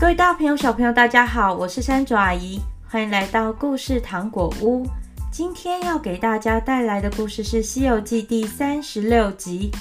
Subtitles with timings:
[0.00, 4.86] 各位大朋友、小朋友，大家好，我是山竹阿姨，欢迎来到故事糖果屋。
[5.32, 9.72] 今天要给大家带来的故事是《西游记》第三十六集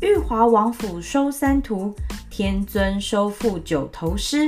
[0.06, 1.92] 《玉华王府收三徒，
[2.30, 4.46] 天尊收复九头狮》。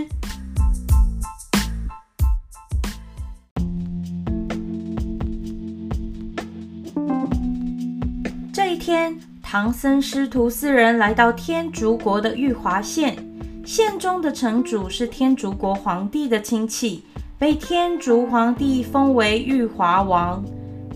[8.53, 13.26] 这一天，唐僧师徒四人来到天竺国的玉华县。
[13.67, 17.03] 县中的城主是天竺国皇帝的亲戚，
[17.37, 20.41] 被天竺皇帝封为玉华王。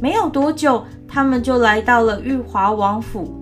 [0.00, 3.34] 没有多久，他们就来到了玉华王府。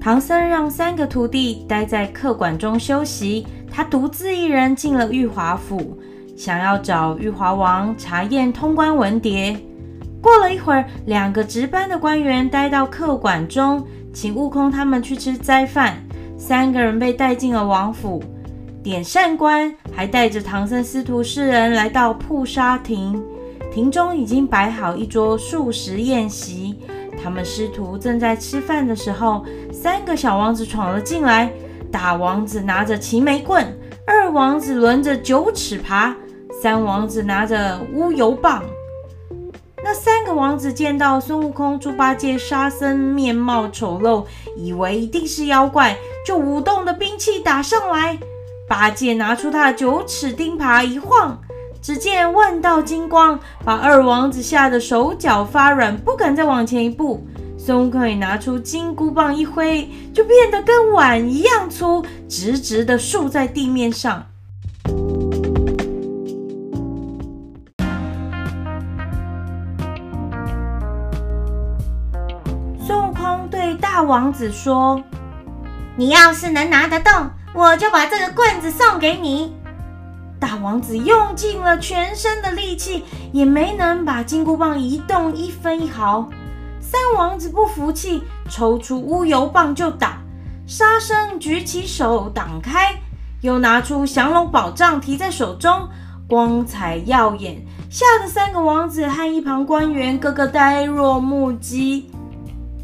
[0.00, 5.98] 唐僧让三个徒弟待在客馆中休息，他独自一人进了玉华府，
[6.36, 9.58] 想要找玉华王查验通关文牒。
[10.22, 15.96] 过了一会儿，两个值班的官员待到客馆中，请悟空他们去吃斋饭。
[16.38, 18.22] 三个人被带进了王府。
[18.82, 23.22] 点膳官还带着唐僧师徒四人来到铺沙亭，
[23.70, 26.78] 亭中已经摆好一桌素食宴席。
[27.22, 31.52] 他们师徒正在吃饭的时候，三个小王子闯了进来。
[31.92, 36.14] 大王子拿着齐眉棍，二王子轮着九齿耙，
[36.62, 38.62] 三王子拿着乌油棒。
[39.82, 44.24] 那三个王子见到孙悟空、猪八戒、沙僧面貌丑陋，
[44.56, 48.16] 以为一定是妖怪，就舞动的兵器打上来。
[48.70, 51.36] 八戒拿出他的九齿钉耙一晃，
[51.82, 57.26] 只见万道金光把二王子吓得手脚发软，不敢再往前一步。
[57.58, 64.24] 孙悟空也拿出金箍棒一挥，就变得跟碗一样粗，直直的竖在地面上。
[72.86, 75.02] 孙悟空对大王子说
[75.98, 77.12] ：“你要是能拿得动。”
[77.54, 79.54] 我就把这个棍子送给你。
[80.38, 86.28] 大王子用尽了全身的力气，也没能把金箍棒移动一分一毫。
[86.80, 90.18] 三王子不服气，抽出乌油棒就打。
[90.66, 93.00] 沙僧举起手挡开，
[93.42, 95.88] 又拿出降龙宝杖提在手中，
[96.28, 102.10] 光彩耀眼，吓得三个王子和一旁官员个个呆若木鸡。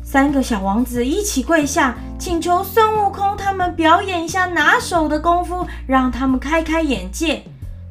[0.02, 7.44] 三个小王子一起跪下，请求孙悟空他们表演一下拿手的功夫，让他们开开眼界。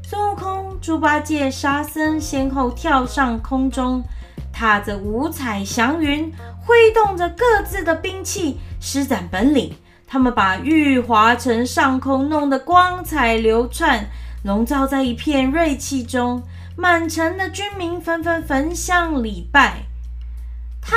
[0.03, 4.03] 孙悟空、猪八戒、沙僧先后跳上空中，
[4.51, 6.31] 踏着五彩祥云，
[6.65, 9.73] 挥动着各自的兵器，施展本领。
[10.07, 14.05] 他们把玉华城上空弄得光彩流窜，
[14.43, 16.43] 笼罩在一片锐气中，
[16.75, 19.84] 满城的军民纷纷焚香礼拜。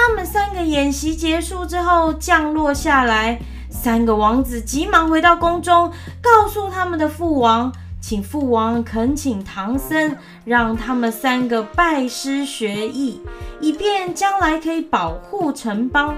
[0.00, 3.38] 他们三个演习结束之后降落下来，
[3.68, 5.92] 三个王子急忙回到宫中，
[6.22, 13.20] 告诉他们的父王，请父王恳请唐僧让他们三个拜师学艺，
[13.60, 16.16] 以便将来可以保护城邦。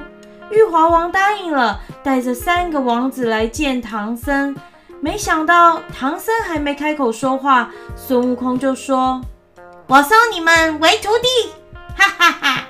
[0.51, 4.55] 玉华王答应了，带着三个王子来见唐僧。
[5.01, 9.21] 没想到唐僧还没开口说话，孙悟空就说
[9.89, 11.51] ：“我收你们为徒弟！”
[11.97, 12.67] 哈哈哈。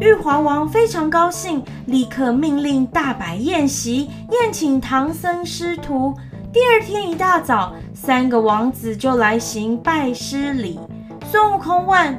[0.00, 6.16] 玉皇王非常高兴，立刻命令大摆宴席，宴请唐僧师徒。
[6.50, 10.80] 第二天一大早，三个王子就来行拜师礼。
[11.30, 12.18] 孙悟空问：“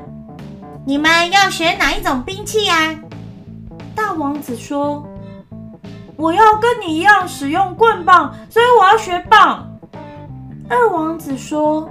[0.86, 2.96] 你们要学哪一种兵器呀？”
[3.96, 5.04] 大王子说
[6.16, 9.68] ：“我要跟你一样使用棍棒，所以我要学棒。”
[10.70, 11.90] 二王子说：“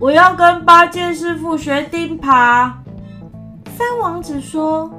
[0.00, 2.72] 我要跟八戒师傅学钉耙。”
[3.76, 4.90] 三王子说：“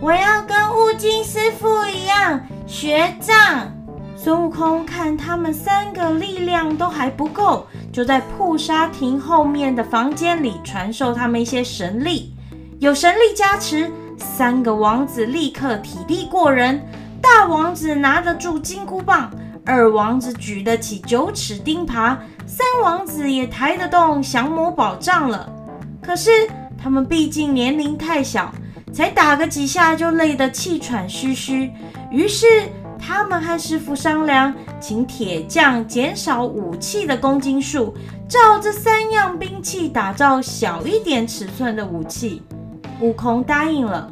[0.00, 3.72] 我要跟悟净师傅一样学杖。”
[4.16, 12.34] 孙悟空看他们三个力量都还不够，就在铺沙亭后面的房间里传授他们一些神力。
[12.78, 16.80] 有神力加持，三个王子立刻体力过人。
[17.20, 19.30] 大王子拿得住金箍棒，
[19.66, 22.16] 二王子举得起九齿钉耙，
[22.46, 25.50] 三王子也抬得动降魔宝杖了。
[26.02, 26.30] 可是，
[26.82, 28.52] 他们毕竟年龄太小，
[28.92, 31.70] 才打个几下就累得气喘吁吁。
[32.10, 32.46] 于是
[32.98, 37.94] 他们和师傅商量，请铁匠减少武器的公斤数，
[38.26, 42.42] 照这三样兵器打造小一点尺寸的武器。
[43.00, 44.10] 悟空答应了。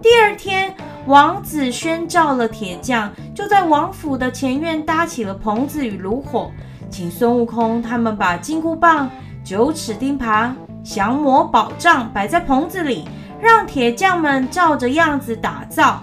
[0.00, 0.74] 第二天，
[1.06, 6.50] 王子宣召了铁匠，就在王府的前院搭起了棚子与炉火，
[6.90, 9.08] 请孙悟空他们把金箍棒、
[9.44, 10.52] 九齿钉耙。
[10.84, 13.08] 降魔宝杖摆在棚子里，
[13.40, 16.02] 让铁匠们照着样子打造。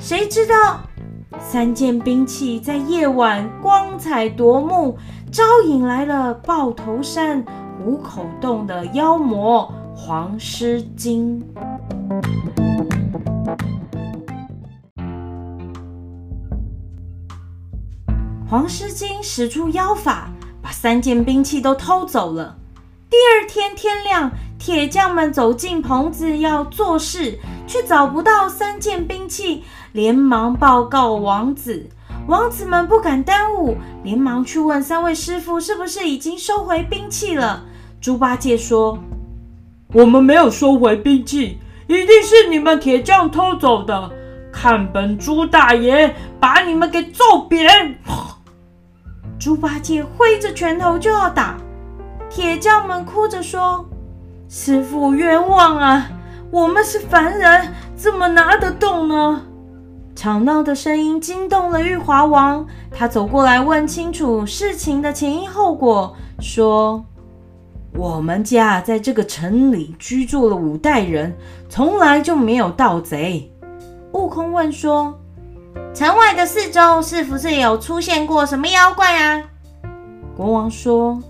[0.00, 0.80] 谁知道，
[1.38, 4.96] 三件兵器在夜晚光彩夺目，
[5.30, 7.44] 招引来了豹头山
[7.78, 11.44] 虎口洞的妖魔黄狮精。
[18.48, 20.28] 黄狮精使出妖法，
[20.60, 22.56] 把三件兵器都偷走了。
[23.10, 31.88] 第二天天亮，铁匠们走进棚子要做事，却找不到三件兵器，连忙报告王子。
[32.28, 37.64] 王子们不敢耽误，连忙去问三位师傅是不是已经收回兵器了。
[38.00, 38.96] 猪八戒说
[39.92, 41.58] ：“我们没有收回兵器，
[41.88, 44.08] 一定是你们铁匠偷走的。
[44.52, 47.98] 看本猪大爷把你们给揍扁！”
[49.40, 51.56] 猪八戒挥着拳头就要打，
[52.30, 53.84] 铁匠们哭着说
[54.48, 56.08] ：“师傅冤枉啊，
[56.52, 59.42] 我们是凡人，怎么拿得动呢？”
[60.14, 67.04] 吵闹的声音惊动了玉华王，他走过来问清楚事情的前因后果，说
[67.98, 71.36] ：“我们家在这个城里居住了五代人，
[71.68, 73.52] 从来就没有盗贼。”
[74.14, 75.14] 悟空问说。
[75.94, 79.42] 城外的四周是不是有出现过什么妖怪啊？
[80.36, 81.20] 国王说：“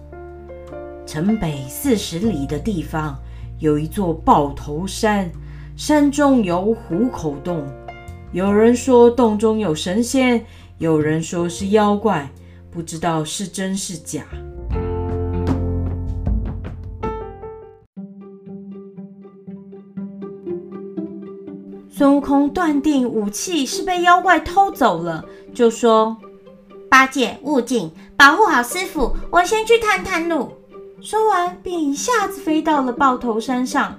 [1.11, 3.19] 城北四十里的地方
[3.59, 5.29] 有一座豹头山，
[5.77, 7.67] 山中有虎口洞。
[8.31, 10.47] 有人说洞中有神仙，
[10.79, 12.31] 有人说是妖怪，
[12.71, 14.23] 不知道是真是假。”
[21.91, 26.17] 孙悟空断定武器是被妖怪偷走了，就说
[26.89, 30.53] ：“八戒、悟净，保护好师傅，我先去探探路。”
[31.03, 33.99] 说完，便一下子飞到了豹头山上。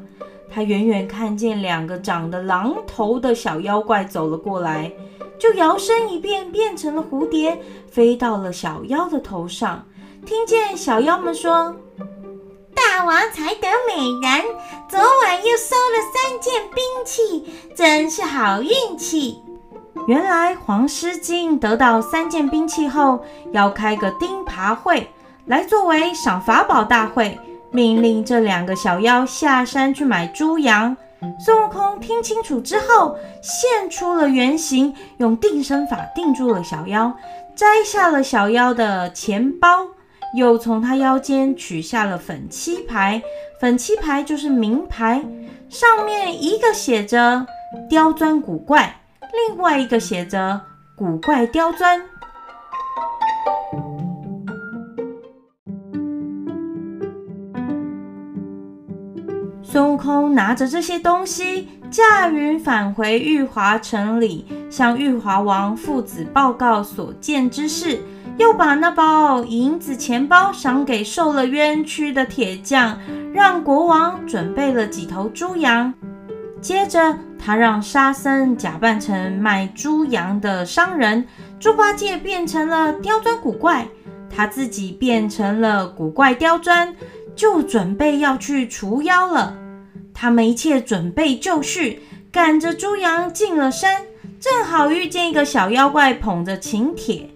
[0.53, 4.91] 他远远看见两个长得狼头的小妖怪走了过来，
[5.39, 7.59] 就摇身一变，变成了蝴蝶，
[7.89, 9.85] 飞到了小妖的头上。
[10.25, 11.75] 听见小妖们说。
[12.73, 14.45] 大王才得美人，
[14.89, 19.39] 昨晚又收了三件兵器，真是好运气。
[20.07, 25.09] 原来黄狮精得到三件兵器后，要开个钉耙会，
[25.45, 27.37] 来作为赏法宝大会，
[27.71, 30.95] 命令这两个小妖下山去买猪羊。
[31.39, 37.13] 孙悟空听清楚之后，现出了原形，用定身法定住了小妖，
[37.55, 39.87] 摘下了小妖的钱包。
[40.33, 43.21] 又从他腰间取下了粉漆牌，
[43.59, 45.21] 粉漆牌就是名牌，
[45.67, 47.45] 上面一个写着
[47.89, 49.01] “刁钻古怪”，
[49.49, 50.61] 另外一个写着
[50.95, 52.01] “古怪刁钻”。
[59.71, 68.01] 孙悟空拿着这些东西，驾云返回玉华城里，向玉华王父子报告所见之事。
[68.35, 72.99] 又把那包银子钱包赏给受了冤屈的铁匠，
[73.33, 75.93] 让国王准备了几头猪羊。
[76.59, 81.25] 接着，他让沙僧假扮成卖猪羊的商人，
[81.61, 83.87] 猪八戒变成了刁钻古怪，
[84.29, 86.93] 他自己变成了古怪刁钻，
[87.37, 89.55] 就准备要去除妖了。
[90.21, 91.99] 他们一切准备就绪，
[92.31, 94.03] 赶着猪羊进了山，
[94.39, 97.27] 正好遇见一个小妖怪捧着请帖。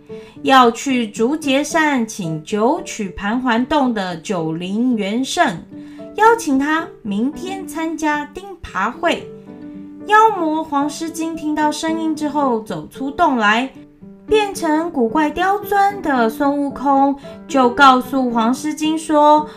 [0.43, 5.63] 要去竹节山请九曲盘桓洞的九灵元圣，
[6.13, 9.27] 邀请他明天参加钉耙会。
[10.05, 13.67] 妖魔黄狮精听到声音之后，走出洞来，
[14.27, 17.15] 变成古怪刁钻的孙悟空，
[17.47, 19.49] 就告诉黄狮精说：“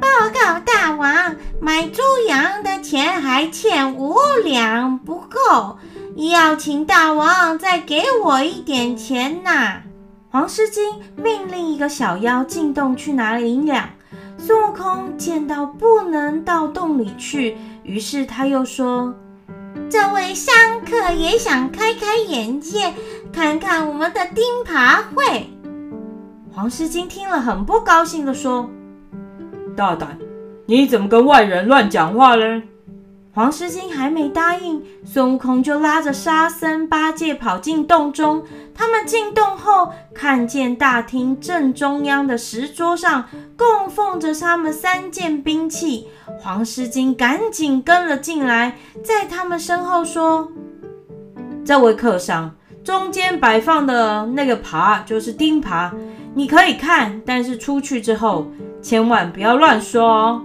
[0.00, 5.78] 报告大王，买猪羊的钱还欠五两不够，
[6.16, 9.82] 要请大王再给我一点钱呐。”
[10.32, 10.82] 黄狮精
[11.16, 13.90] 命令一个小妖进洞去拿银两。
[14.38, 19.14] 孙悟空见到不能到洞里去，于是他又说
[19.90, 20.54] ：“这位商
[20.88, 22.94] 客也想开开眼界，
[23.32, 25.50] 看看我们的钉耙会。”
[26.54, 28.70] 黄狮精听了很不高兴地说
[29.80, 30.18] ：“大胆，
[30.66, 32.62] 你怎么跟外人乱讲话呢？”
[33.32, 38.44] 黄狮精还没答应，孙悟空就拉着沙僧、八戒跑进洞中。
[38.74, 43.24] 他们进洞后，看见大厅正中央的石桌上
[43.56, 46.08] 供奉着他们三件兵器。
[46.40, 50.50] 黄狮精赶紧跟了进来，在他们身后说
[51.64, 55.90] ：“这位客商，中间摆放的那个耙就是钉耙，
[56.34, 58.46] 你可以看，但是出去之后
[58.82, 60.42] 千万不要乱说哦。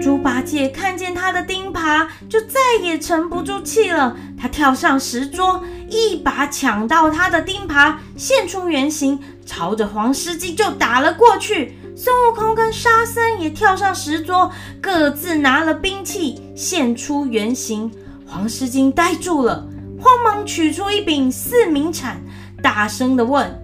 [0.00, 4.16] 猪八戒看见他的钉耙就再也沉不住气了。
[4.40, 11.74] 他跳上石桌一把抢到他的钉耙现出原形朝着黄狮精就打了过去。
[11.94, 17.90] 孙悟空跟沙僧也跳上石桌各自拿了兵器现出原形。
[18.32, 19.66] 黄狮精呆住了，
[20.00, 22.18] 慌忙取出一柄四明铲，
[22.62, 23.62] 大声地问：“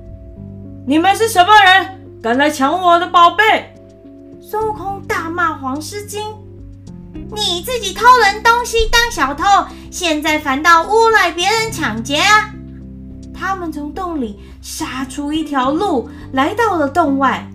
[0.86, 2.20] 你们是什么人？
[2.22, 3.74] 敢来抢我的宝贝？”
[4.42, 6.20] 孙悟空大骂黄狮精
[7.34, 9.44] ：“你自己偷人东西当小偷，
[9.90, 12.50] 现在反倒诬赖别人抢劫啊！”
[13.32, 17.50] 他们从洞里杀出一条路，来到了洞外。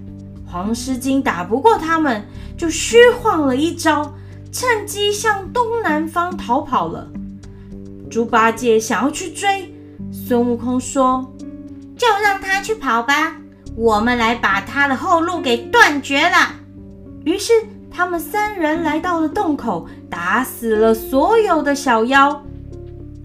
[0.52, 2.26] 黄狮精打不过他们，
[2.58, 4.12] 就虚晃了一招，
[4.54, 7.10] 趁机向东南方逃跑了。
[8.10, 9.74] 猪八戒想要去追，
[10.12, 11.34] 孙悟空说
[11.98, 13.36] ：“就让他去跑吧，
[13.76, 16.54] 我们来把他的后路给断绝了。”
[17.26, 17.52] 于是
[17.90, 22.44] 他们三人来到了洞口，打死了所有的小妖。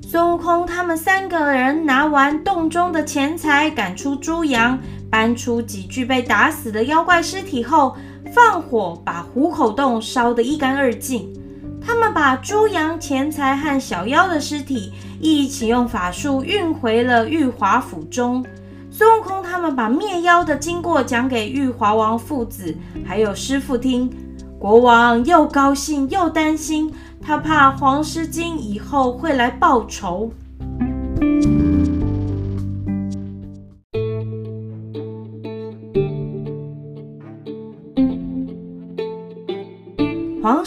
[0.00, 4.78] 孙悟空他们三个人拿完洞中的钱财，赶出猪羊。
[5.10, 7.96] 搬出几具被打死的妖怪尸体后，
[8.32, 11.32] 放火把虎口洞烧得一干二净。
[11.80, 18.44] 他们把猪羊钱财和小妖的尸体一起用法术运回了玉华府中。
[18.90, 22.74] 孙悟空他们把灭妖的经过讲给玉华王父子
[23.06, 24.10] 还有师傅听，
[24.58, 26.92] 国王又高兴又担心，
[27.22, 30.30] 他怕黄狮精以后会来报仇。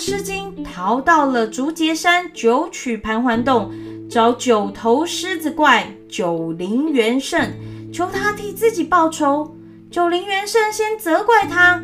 [0.02, 3.72] 黄狮精逃到了竹节山九曲盘桓洞，
[4.10, 7.52] 找九头狮子怪九灵元圣，
[7.94, 9.56] 求他替自己报仇。
[9.92, 11.80] 九灵元圣先责怪他：“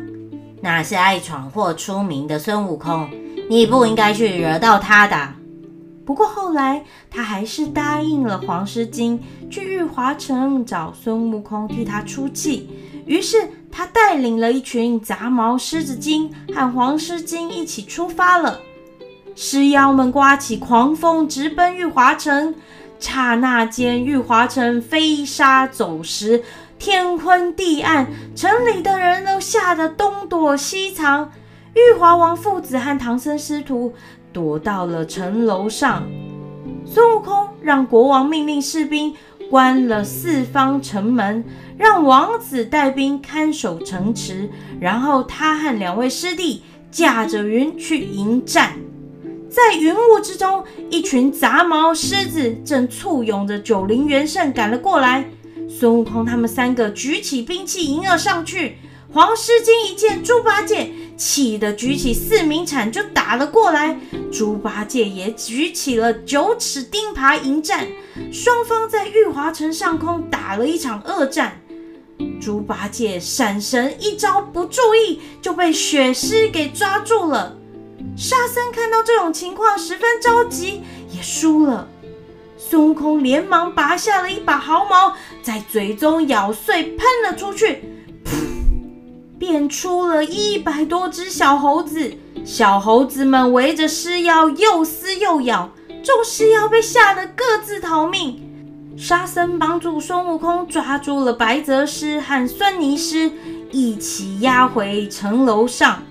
[0.60, 3.08] 那是爱闯祸出名的孙悟空，
[3.48, 5.34] 你不应该去惹到他的。”
[6.04, 12.68] 不过后来他还是答应了黄狮精，去玉华城找孙悟空替他出气。
[13.06, 13.48] 于是。
[13.78, 18.58] 他带领了一群杂毛狮子精和黄狮精一起出发了。
[19.36, 22.56] 狮妖们刮起狂风，直奔玉华城。
[22.98, 26.42] 刹那间，玉华城飞沙走石，
[26.76, 31.30] 天昏地暗，城里的人都吓得东躲西藏。
[31.74, 33.94] 玉华王父子和唐僧师徒
[34.32, 36.02] 躲到了城楼上。
[36.84, 39.14] 孙悟空让国王命令士兵
[39.50, 41.44] 关了四方城门。
[41.78, 44.50] 让王子带兵看守城池，
[44.80, 48.72] 然后他和两位师弟驾着云去迎战。
[49.48, 55.24] 在云雾之中，一群杂毛狮子正簇拥着九灵元圣赶了过来。
[55.68, 58.78] 孙悟空他们三个举起兵器迎了上去。
[59.12, 63.98] 黄狮精一见猪八戒，气得举起四明铲就打了过来。
[64.32, 67.86] 猪八戒也举起了九齿钉耙迎战。
[68.32, 71.60] 双方在玉华城上空打了一场恶战。
[72.40, 77.56] 猪八戒闪神一招不注意，就被雪狮给抓住了。
[78.16, 81.88] 沙僧看到这种情况，十分着急，也输了。
[82.56, 87.84] 孙悟空连忙拔下了一把毫毛，在嘴中咬碎，喷了出去，
[89.38, 92.12] 变出了一百多只小猴子。
[92.44, 95.70] 小猴子们围着狮妖，又撕又咬，
[96.02, 98.44] 众狮妖被吓得各自逃命。
[98.96, 103.30] 沙僧帮助孙悟空抓住了白泽狮和孙尼狮，
[103.70, 106.02] 一起押回城楼上。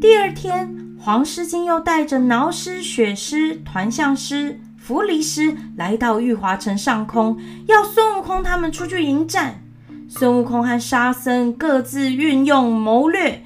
[0.00, 9.62] 第二天，黄狮精又带着挠狮、雪狮、团象狮、伏狸狮来到玉华城上空，要孙悟空他们出去迎战。
[10.08, 13.44] 孙悟空和沙僧各自运用谋略。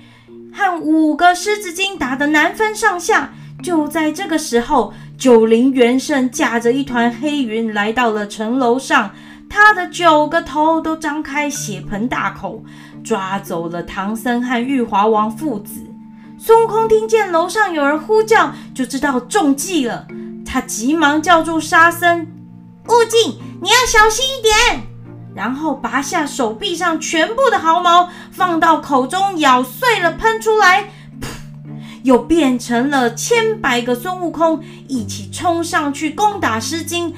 [0.53, 3.33] 和五个狮子精打得难分上下。
[3.61, 9.11] 就在这个时候，九灵元圣驾着一团黑云来到了城楼上，
[9.51, 12.63] 他的九个头都张开血盆大口，
[13.03, 15.83] 抓走了唐僧和玉华王父子。
[16.39, 20.07] 孙悟空听见楼上有人呼叫，就知道中计了。
[20.53, 22.27] 他急忙叫住沙僧
[22.85, 24.83] ：“悟净，你要小心一点。”
[25.35, 30.91] 然后拔下手臂上全部的毫毛，放到口中咬碎了，喷出来，
[31.23, 31.27] 噗，
[32.03, 37.15] 又变成了千百个孙悟空，一起冲上去攻打狮精，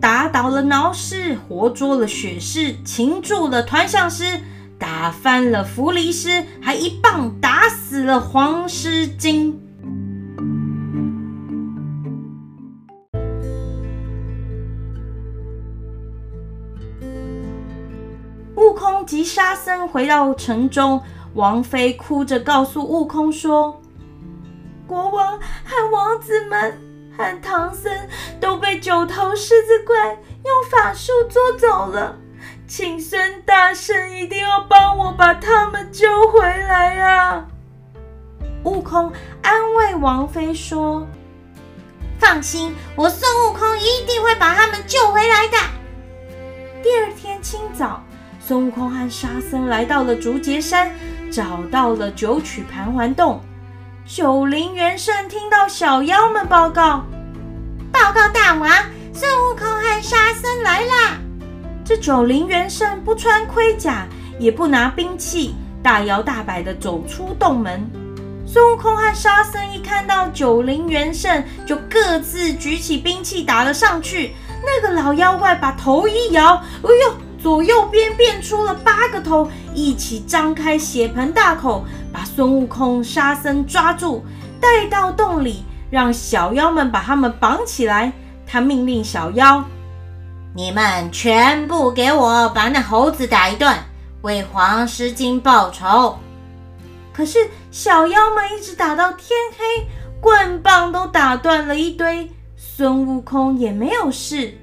[0.00, 4.40] 打倒了挠狮，活捉了雪狮，擒住了团象狮，
[4.80, 9.60] 打翻了伏狸狮，还一棒打死了黄狮精。
[19.04, 21.02] 悟骑沙僧回到城中，
[21.34, 23.78] 王妃哭着告诉悟空说
[24.88, 26.80] ：“国王和王子们
[27.14, 27.92] 和唐僧
[28.40, 32.16] 都被九头狮子怪用法术捉走了，
[32.66, 37.46] 请孙大圣一定要帮我把他们救回来啊！”
[38.64, 41.06] 悟空安慰王妃说
[42.18, 45.58] ：“放心，我孙悟空一定会把他们救回来的。”
[46.82, 48.02] 第二天清早，
[48.46, 50.90] 孙悟空和沙僧来到了竹节山，
[51.32, 53.40] 找到了九曲盘桓洞。
[54.04, 57.02] 九灵元圣听到小妖们报告
[57.90, 58.70] ：“报告大王，
[59.14, 61.16] 孙悟空和沙僧来啦！”
[61.86, 64.06] 这九灵元圣不穿盔甲，
[64.38, 67.80] 也不拿兵器，大摇大摆地走出洞门。
[68.46, 74.34] 孙悟空和沙僧一看到九灵元圣，就各自举起兵器打了上去。
[74.62, 84.24] 那个老妖怪把头一摇，哎呦，左右边变出了八个头，一起张开血盆大口，把孙悟空、沙僧抓住，
[84.58, 88.10] 带到洞里，让小妖们把他们绑起来。
[88.46, 89.62] 他命令小妖
[90.56, 93.76] ：“你们全部给我把那猴子打一顿，
[94.22, 96.18] 为黄狮精报仇。”
[97.12, 97.38] 可是
[97.70, 99.86] 小妖们一直打到天黑，
[100.18, 104.56] 棍棒都打断了一堆，孙悟空也没有事。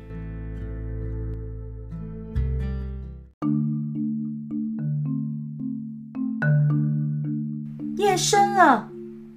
[8.02, 8.90] 夜深了，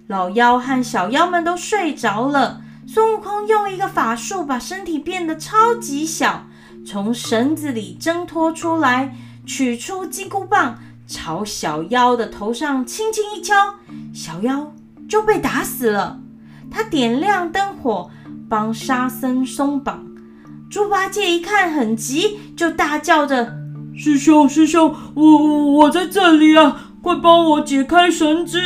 [0.07, 2.63] 老妖和小妖们都睡着了。
[2.87, 6.47] 孙悟空用一个法术把身体变得超级小，
[6.87, 10.79] 从绳子里挣脱出来，取出金箍棒。
[11.07, 13.55] 朝小妖的头上轻轻一敲，
[14.15, 14.73] 小妖
[15.07, 16.19] 就被打死了。
[16.71, 18.11] 他点亮灯火，
[18.49, 20.03] 帮沙僧松绑。
[20.71, 23.55] 猪八戒一看很急，就大叫着
[23.95, 28.59] ：“师兄，师兄，我我我在这里啊，快帮我解开绳子！”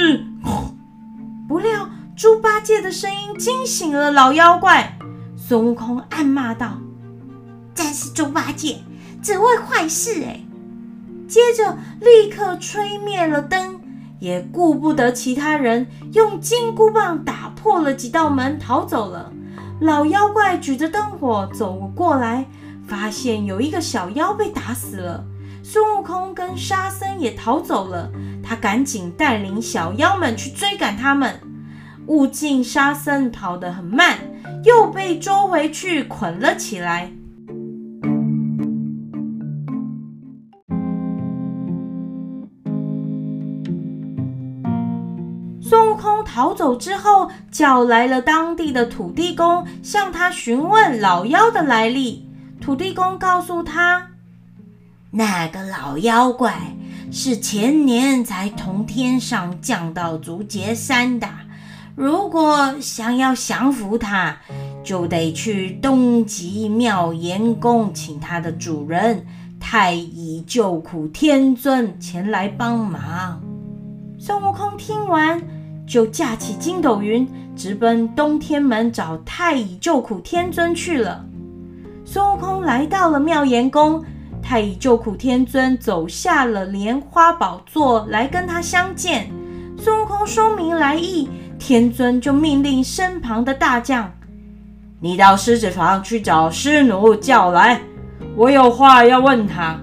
[1.48, 4.96] 不料猪八戒的声音惊醒了老妖怪。
[5.36, 6.78] 孙悟空暗骂道
[7.74, 8.78] ：“真是猪八戒，
[9.20, 10.40] 只会坏事哎！”
[11.26, 13.80] 接着，立刻吹灭了灯，
[14.20, 19.32] 也顾不得其他人，用金箍棒打破了几道门，逃走了。
[19.80, 22.46] 老妖怪举着灯火走过来，
[22.86, 25.24] 发现有一个小妖被打死了。
[25.70, 28.10] 孙悟空跟沙僧也逃走了，
[28.42, 31.38] 他赶紧带领小妖们去追赶他们。
[32.06, 34.16] 悟净、沙僧跑得很慢，
[34.64, 37.12] 又被捉回去捆了起来。
[45.60, 52.26] 孙悟空逃走之后，叫来了当地的土地公，向他询问老妖的来历。
[52.58, 54.07] 土地公告诉他，
[55.10, 56.76] 那个老妖怪
[57.10, 61.28] 是前年才从天上降到竹节山的。
[61.94, 64.36] 如果想要降服他，
[64.84, 69.26] 就得去东极妙严宫，请他的主人
[69.58, 73.40] 太乙救苦天尊前来帮忙。
[74.18, 75.42] 孙悟空听完。
[75.88, 81.24] 就架起筋斗云，直奔东天门找太乙救苦天尊去了。
[82.04, 84.04] 孙悟空来到了妙严宫，
[84.48, 89.30] 太乙救苦天尊走下了莲花宝座来跟他相见。
[89.76, 94.10] 孙悟空说明来意，天尊就命令身旁的大将
[95.00, 97.82] ：“你到狮子房去找狮奴叫来，
[98.34, 99.78] 我有话要问他。”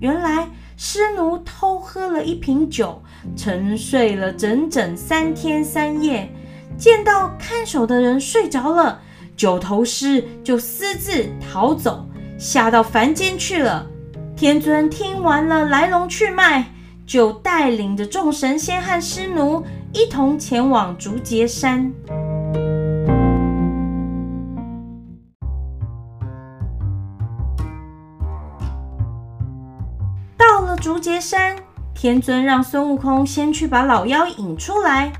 [0.00, 3.00] 原来狮奴偷喝了一瓶酒。
[3.34, 6.30] 沉睡了整整三天三夜，
[6.76, 9.00] 见到看守的人睡着了，
[9.34, 12.06] 九头狮就私自逃走，
[12.38, 13.86] 下到凡间去了。
[14.36, 16.64] 天尊听完了来龙去脉，
[17.06, 21.92] 就带领着众神仙和师奴一同前往竹节山。
[30.36, 31.56] 到了竹节山。
[31.98, 35.14] 天尊让孙悟空先去把老妖引出来。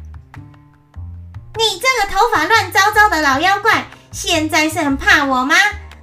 [1.55, 5.55] 你这个头发乱糟糟的老妖怪，现在是很怕我吗？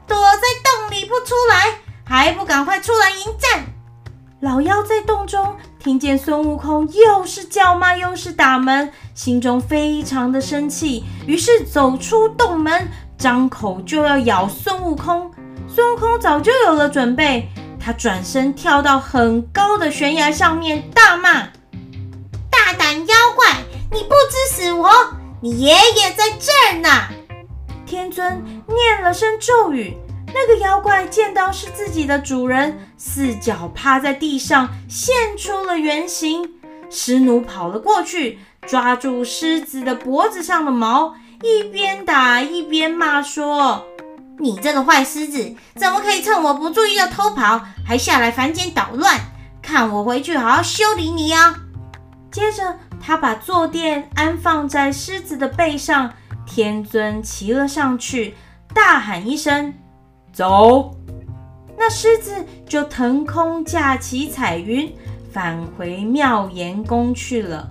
[0.07, 0.62] 躲在
[1.03, 3.65] 不出来，还不赶快出来迎战！
[4.41, 15.31] 老妖在洞中听见孙悟空又是叫骂又是打门，心中非常的生气，于是走出洞门，张口就要咬孙悟空。
[15.67, 17.49] 孙悟空早就有了准备。
[17.85, 21.41] 他转身跳到很高的悬崖上面，大骂
[22.49, 23.57] ：“大胆妖怪，
[23.91, 24.89] 你不知死活！
[25.41, 26.89] 你爷爷在这儿呢！”
[27.85, 29.97] 天尊念了声咒语，
[30.33, 36.49] 那个妖怪见到是自己的主人，四脚趴在地上，现出了原形。
[36.89, 43.85] 狮奴跑了过去，抓住狮子的脖子上的毛，一边打一边骂说
[44.39, 49.19] ：“你这个坏狮子，怎么可以趁我不注意就偷跑，还下来凡间捣乱？
[49.61, 51.55] 看我回去好好修理你啊！”
[52.31, 56.13] 接着，他把坐垫安放在狮子的背上，
[56.45, 58.35] 天尊骑了上去，
[58.73, 59.73] 大喊一声。
[60.33, 60.89] 走，
[61.77, 64.91] 那狮子就腾空驾起彩云，
[65.31, 67.69] 返回妙严宫去了。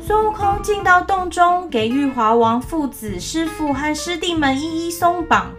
[0.00, 5.50] 孙悟空进到洞中，给玉华王父子、师父和师弟们一一松绑，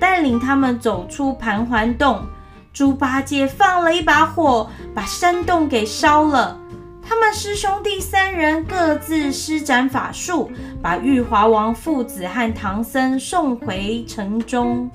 [0.00, 2.22] 带领他们走出盘桓洞。
[2.72, 6.58] 猪八戒放了一把火，把山洞给烧了。
[7.08, 14.90] 他们师兄弟三人各自施展法术，把玉华王父子和唐僧送回城中。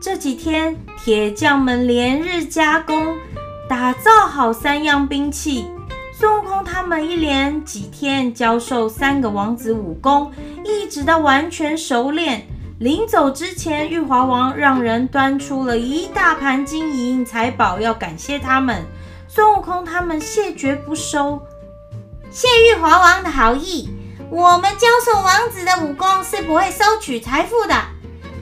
[0.00, 3.16] 这几天，铁匠们连日加工，
[3.68, 5.66] 打造好三样兵器。
[6.12, 10.30] 孙悟空他们一连几天教授三个王子武功，
[10.64, 12.46] 一直到完全熟练。
[12.78, 18.84] 临走之前，玉华王让人端出了一大盘金银财宝，要感谢他们。
[19.32, 21.40] 孙悟空他们谢绝不收，
[22.32, 23.88] 谢玉华王的好意。
[24.28, 27.74] 我们教授王子的武功是不会收取财富的，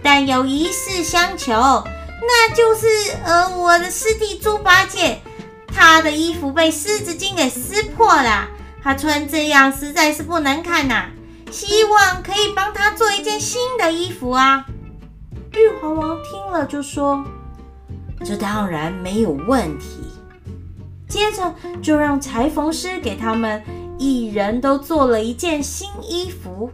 [0.03, 2.87] 但有一事相求，那就是
[3.23, 5.21] 呃，我的师弟猪八戒，
[5.67, 8.49] 他的衣服被狮子精给撕破了，
[8.83, 11.11] 他穿这样实在是不能看呐、啊，
[11.51, 14.65] 希望可以帮他做一件新的衣服啊。
[15.53, 17.23] 玉华王听了就说
[18.25, 19.87] ：“这当然没有问题。”
[21.09, 23.63] 接着就让裁缝师给他们
[23.99, 26.71] 一人都做了一件新衣服。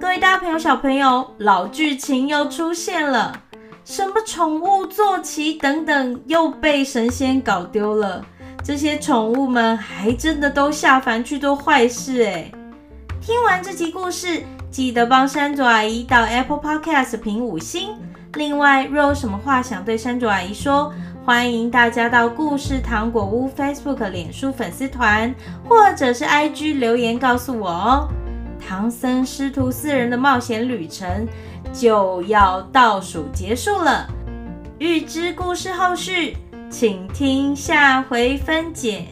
[0.00, 3.42] 各位大朋友、小朋友，老剧情又出现了，
[3.84, 8.24] 什么宠物坐骑等等又被神仙搞丢了，
[8.64, 12.50] 这些宠物们还真的都下凡去做坏事哎！
[13.20, 14.42] 听完这集故事。
[14.70, 17.90] 记得帮山竹阿姨到 Apple Podcast 评五星。
[18.34, 20.92] 另外，若有什么话想对山竹阿姨说，
[21.24, 25.34] 欢迎大家到故事糖果屋 Facebook、脸书粉丝团，
[25.68, 28.08] 或者是 IG 留言告诉我哦。
[28.64, 31.26] 唐僧师徒四人的冒险旅程
[31.72, 34.06] 就要倒数结束了，
[34.78, 36.36] 预知故事后续，
[36.70, 39.08] 请听下回分解。